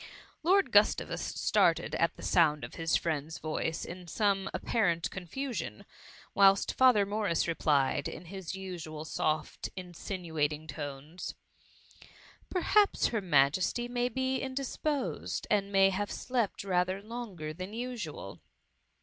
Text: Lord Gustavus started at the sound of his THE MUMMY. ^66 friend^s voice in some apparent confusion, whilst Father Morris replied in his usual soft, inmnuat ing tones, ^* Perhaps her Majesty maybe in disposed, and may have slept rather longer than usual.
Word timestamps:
Lord 0.41 0.71
Gustavus 0.71 1.21
started 1.21 1.93
at 1.93 2.15
the 2.15 2.23
sound 2.23 2.63
of 2.63 2.73
his 2.73 2.93
THE 2.95 3.07
MUMMY. 3.07 3.21
^66 3.21 3.21
friend^s 3.35 3.39
voice 3.39 3.85
in 3.85 4.07
some 4.07 4.49
apparent 4.51 5.11
confusion, 5.11 5.85
whilst 6.33 6.73
Father 6.73 7.05
Morris 7.05 7.47
replied 7.47 8.07
in 8.07 8.25
his 8.25 8.55
usual 8.55 9.05
soft, 9.05 9.69
inmnuat 9.77 10.51
ing 10.53 10.65
tones, 10.65 11.35
^* 12.03 12.05
Perhaps 12.49 13.09
her 13.09 13.21
Majesty 13.21 13.87
maybe 13.87 14.41
in 14.41 14.55
disposed, 14.55 15.45
and 15.51 15.71
may 15.71 15.91
have 15.91 16.09
slept 16.11 16.63
rather 16.63 16.99
longer 16.99 17.53
than 17.53 17.71
usual. 17.71 18.41